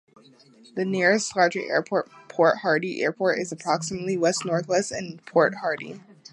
The 0.73 0.83
nearest 0.83 1.35
larger 1.35 1.59
airport, 1.59 2.09
Port 2.27 2.57
Hardy 2.63 3.03
Airport, 3.03 3.37
is 3.37 3.51
approximately 3.51 4.17
west-northwest 4.17 4.91
in 4.91 5.19
Port 5.27 5.53
Hardy. 5.61 6.01